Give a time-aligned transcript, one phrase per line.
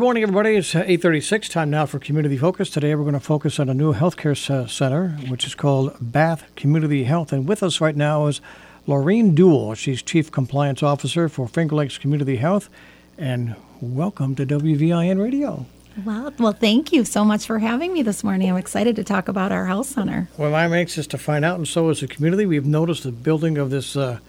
[0.00, 0.54] Good morning, everybody.
[0.54, 2.70] It's uh, 8.36, time now for Community Focus.
[2.70, 4.36] Today we're going to focus on a new healthcare
[4.70, 7.32] center, which is called Bath Community Health.
[7.32, 8.40] And with us right now is
[8.86, 9.74] Lawreen Duel.
[9.74, 12.70] She's Chief Compliance Officer for Finger Lakes Community Health.
[13.18, 15.66] And welcome to WVIN Radio.
[16.04, 18.50] Well, well, thank you so much for having me this morning.
[18.50, 20.28] I'm excited to talk about our health center.
[20.38, 22.46] Well, I'm anxious to find out, and so is the community.
[22.46, 24.20] We've noticed the building of this uh,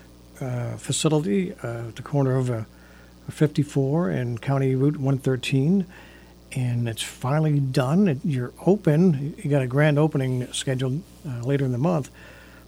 [0.42, 2.64] uh, facility uh, at the corner of uh,
[3.30, 5.86] 54 and County Route 113,
[6.52, 8.08] and it's finally done.
[8.08, 9.36] It, you're open.
[9.38, 12.10] You got a grand opening scheduled uh, later in the month.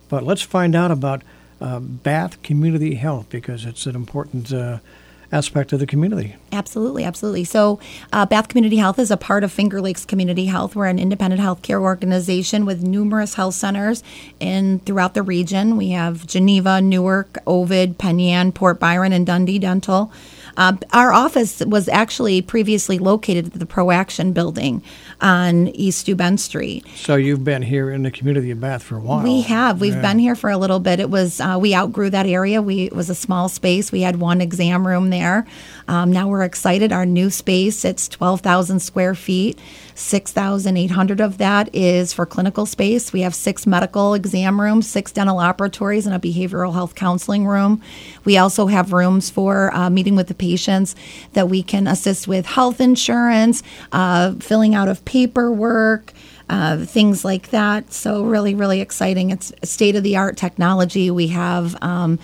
[0.10, 1.24] But let's find out about
[1.62, 4.80] uh, Bath Community Health because it's an important uh,
[5.32, 6.36] aspect of the community.
[6.52, 7.44] Absolutely, absolutely.
[7.44, 7.80] So,
[8.12, 10.76] uh, Bath Community Health is a part of Finger Lakes Community Health.
[10.76, 14.04] We're an independent healthcare organization with numerous health centers
[14.40, 15.78] in throughout the region.
[15.78, 20.12] We have Geneva, Newark, Ovid, Penn Yan, Port Byron, and Dundee Dental.
[20.58, 24.82] Uh, our office was actually previously located at the ProAction building
[25.22, 26.86] on East Steuben Street.
[26.96, 29.24] So you've been here in the community of Bath for a while.
[29.24, 29.80] We have.
[29.80, 30.02] We've Yeah.
[30.02, 31.00] been here for a little bit.
[31.00, 32.62] It was uh, we outgrew that area.
[32.62, 33.92] We it was a small space.
[33.92, 35.46] We had one exam room there.
[35.88, 36.92] Um, now we're excited.
[36.92, 37.86] Our new space.
[37.86, 39.60] It's twelve thousand square feet.
[39.94, 43.14] Six thousand eight hundred of that is for clinical space.
[43.14, 47.82] We have six medical exam rooms, six dental operatories, and a behavioral health counseling room.
[48.26, 50.96] We also have rooms for uh, meeting with the patients
[51.34, 56.14] that we can assist with health insurance, uh, filling out of paperwork
[56.52, 57.94] uh, things like that.
[57.94, 59.32] So really, really exciting.
[59.32, 61.10] It's state of the art technology.
[61.10, 62.20] We have um,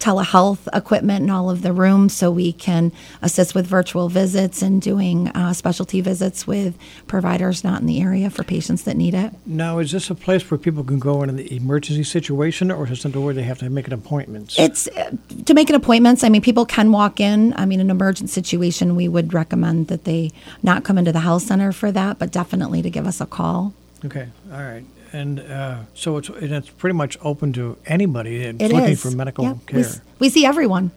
[0.00, 2.90] telehealth equipment in all of the rooms, so we can
[3.22, 6.76] assist with virtual visits and doing uh, specialty visits with
[7.06, 9.32] providers not in the area for patients that need it.
[9.46, 13.04] Now, is this a place where people can go in an emergency situation, or is
[13.04, 14.54] it where they have to make an appointment?
[14.58, 15.12] It's uh,
[15.44, 16.24] to make an appointment.
[16.24, 17.54] I mean, people can walk in.
[17.54, 21.20] I mean, in an emergent situation, we would recommend that they not come into the
[21.20, 23.74] health center for that, but definitely to give us a call.
[24.04, 24.84] Okay, all right.
[25.12, 29.02] And uh, so it's, and it's pretty much open to anybody that's It looking is.
[29.02, 29.76] for medical Yeah, care.
[29.78, 30.92] We, s- we see everyone.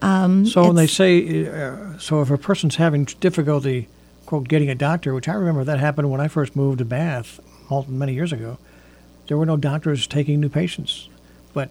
[0.00, 3.88] so when they say, uh, so if a person's having difficulty,
[4.24, 7.40] quote, getting a doctor, which I remember that happened when I first moved to Bath
[7.88, 8.58] many years ago,
[9.26, 11.08] there were no doctors taking new patients.
[11.52, 11.70] But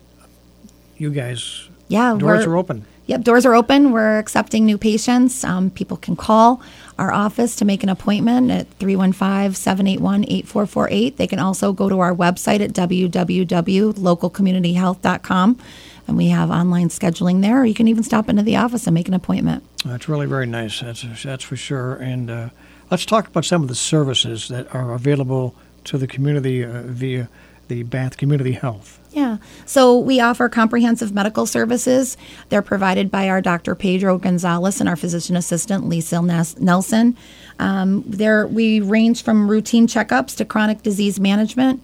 [0.97, 2.85] you guys, Yeah, doors we're- are open.
[3.07, 3.91] Yep, doors are open.
[3.91, 5.43] We're accepting new patients.
[5.43, 6.59] Um, people can call
[6.97, 11.17] our office to make an appointment at 315 781 8448.
[11.17, 15.59] They can also go to our website at www.localcommunityhealth.com
[16.07, 17.61] and we have online scheduling there.
[17.61, 19.63] Or you can even stop into the office and make an appointment.
[19.83, 20.79] That's really very nice.
[20.79, 21.95] That's that's for sure.
[21.95, 22.49] And uh,
[22.89, 25.55] let's talk about some of the services that are available
[25.85, 27.29] to the community uh, via
[27.67, 28.99] the Bath Community Health.
[29.11, 29.37] Yeah.
[29.65, 32.17] So we offer comprehensive medical services.
[32.49, 33.73] They're provided by our Dr.
[33.73, 37.15] Pedro Gonzalez and our physician assistant, Lisa Nelson.
[37.57, 41.81] Um, there, we range from routine checkups to chronic disease management.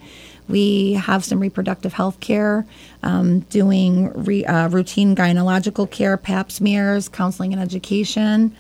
[0.49, 2.65] We have some reproductive health care,
[3.03, 8.53] um, doing re, uh, routine gynecological care, pap smears, counseling and education.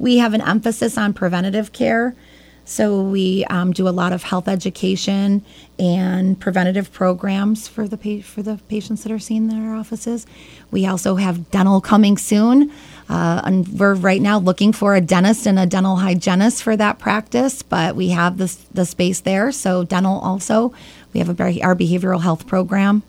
[0.00, 2.16] We have an emphasis on preventative care.
[2.64, 5.44] So we um, do a lot of health education
[5.78, 10.26] and preventative programs for the pa- for the patients that are seen in our offices.
[10.70, 12.70] We also have dental coming soon,
[13.08, 16.98] uh, and we're right now looking for a dentist and a dental hygienist for that
[16.98, 17.62] practice.
[17.62, 19.50] But we have this the space there.
[19.52, 20.72] So dental also,
[21.12, 23.02] we have a our behavioral health program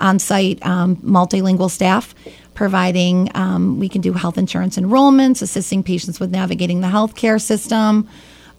[0.00, 2.14] on-site um, multilingual staff
[2.54, 8.08] providing um, we can do health insurance enrollments assisting patients with navigating the healthcare system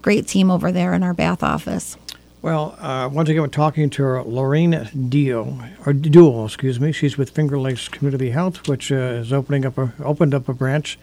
[0.02, 1.98] great team over there in our bath office
[2.42, 6.92] Well, uh, once again, we're talking to Lorraine Dio, or Duel, excuse me.
[6.92, 10.54] She's with Finger Lakes Community Health, which uh, is opening up a opened up a
[10.54, 10.98] branch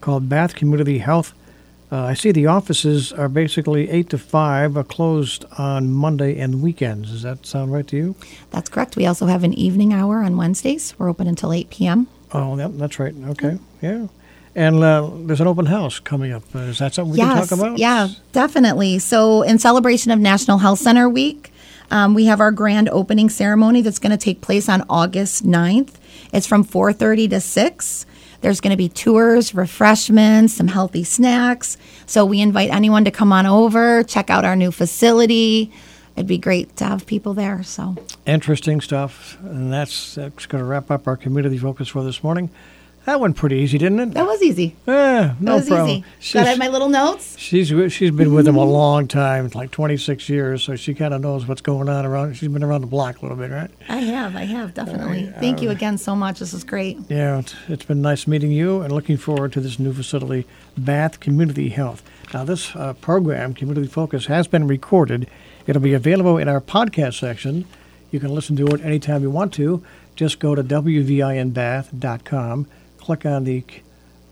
[0.00, 1.34] called Bath Community Health.
[1.90, 6.62] Uh, I see the offices are basically eight to five, uh, closed on Monday and
[6.62, 7.10] weekends.
[7.10, 8.14] Does that sound right to you?
[8.50, 12.06] that's correct we also have an evening hour on wednesdays we're open until 8 p.m
[12.32, 13.14] Oh, yep, that's right.
[13.28, 14.06] Okay, yeah.
[14.56, 16.42] And uh, there's an open house coming up.
[16.54, 17.78] Uh, is that something we can talk about?
[17.78, 21.52] yeah definitely so in celebration of national health center week
[21.90, 25.94] um, we have our grand opening ceremony that's going to take place on august 9th
[26.32, 28.06] it's from 4.30 to 6
[28.40, 31.76] there's going to be tours refreshments some healthy snacks
[32.06, 35.70] so we invite anyone to come on over check out our new facility
[36.16, 37.94] it'd be great to have people there so
[38.26, 39.38] Interesting stuff.
[39.42, 42.50] And that's, that's going to wrap up our community focus for this morning.
[43.06, 44.14] That went pretty easy, didn't it?
[44.14, 44.74] That was easy.
[44.84, 45.90] Yeah, That no was problem.
[45.90, 46.04] easy.
[46.18, 47.38] She's, Got my little notes.
[47.38, 51.20] she's she's been with him a long time, like 26 years, so she kind of
[51.20, 52.34] knows what's going on around.
[52.34, 53.70] She's been around the block a little bit, right?
[53.88, 54.34] I have.
[54.34, 55.32] I have definitely.
[55.38, 56.40] Thank you again so much.
[56.40, 56.98] This is great.
[57.08, 60.44] Yeah, it's, it's been nice meeting you and looking forward to this new facility,
[60.76, 62.02] Bath Community Health.
[62.34, 65.30] Now, this uh, program, Community Focus, has been recorded.
[65.68, 67.66] It'll be available in our podcast section.
[68.10, 69.84] You can listen to it anytime you want to.
[70.16, 72.66] Just go to wvinbath.com,
[73.06, 73.62] click on the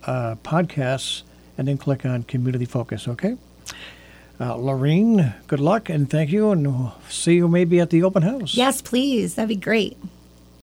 [0.04, 1.22] uh, podcasts,
[1.56, 3.36] and then click on Community Focus, okay?
[4.40, 8.56] Uh, Lawreen, good luck and thank you, and see you maybe at the open house.
[8.56, 9.36] Yes, please.
[9.36, 9.96] That'd be great.